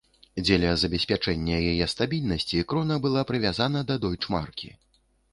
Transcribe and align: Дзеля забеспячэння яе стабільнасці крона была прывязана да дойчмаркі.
Дзеля 0.45 0.69
забеспячэння 0.83 1.57
яе 1.73 1.85
стабільнасці 1.93 2.61
крона 2.73 2.97
была 3.03 3.21
прывязана 3.33 3.79
да 3.91 3.99
дойчмаркі. 4.07 4.71